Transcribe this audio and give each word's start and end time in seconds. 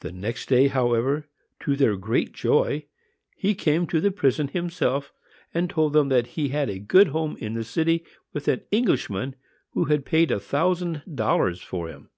The 0.00 0.10
next 0.10 0.48
day, 0.48 0.66
however, 0.66 1.28
to 1.60 1.76
their 1.76 1.96
great 1.96 2.32
joy, 2.32 2.86
he 3.36 3.54
came 3.54 3.86
to 3.86 4.00
the 4.00 4.10
prison 4.10 4.48
himself, 4.48 5.12
and 5.54 5.70
told 5.70 5.92
them 5.92 6.10
he 6.24 6.48
had 6.48 6.68
a 6.68 6.80
good 6.80 7.06
home 7.14 7.36
in 7.36 7.54
the 7.54 7.62
city 7.62 8.04
with 8.32 8.48
an 8.48 8.62
Englishman, 8.72 9.36
who 9.70 9.84
had 9.84 10.04
paid 10.04 10.32
a 10.32 10.40
thousand 10.40 11.02
dollars 11.14 11.62
for 11.62 11.86
him. 11.86 12.10